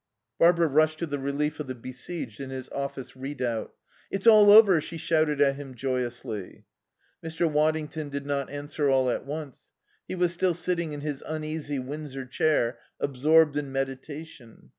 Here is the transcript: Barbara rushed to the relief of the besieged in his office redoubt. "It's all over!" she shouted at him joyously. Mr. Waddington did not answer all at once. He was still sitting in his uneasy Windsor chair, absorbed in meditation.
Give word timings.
Barbara 0.39 0.65
rushed 0.67 0.97
to 0.97 1.05
the 1.05 1.19
relief 1.19 1.59
of 1.59 1.67
the 1.67 1.75
besieged 1.75 2.39
in 2.41 2.49
his 2.49 2.69
office 2.69 3.15
redoubt. 3.15 3.71
"It's 4.09 4.25
all 4.25 4.49
over!" 4.49 4.81
she 4.81 4.97
shouted 4.97 5.39
at 5.41 5.57
him 5.57 5.75
joyously. 5.75 6.65
Mr. 7.23 7.47
Waddington 7.47 8.09
did 8.09 8.25
not 8.25 8.49
answer 8.49 8.89
all 8.89 9.11
at 9.11 9.27
once. 9.27 9.69
He 10.07 10.15
was 10.15 10.33
still 10.33 10.55
sitting 10.55 10.93
in 10.93 11.01
his 11.01 11.21
uneasy 11.27 11.77
Windsor 11.77 12.25
chair, 12.25 12.79
absorbed 12.99 13.55
in 13.57 13.71
meditation. 13.71 14.69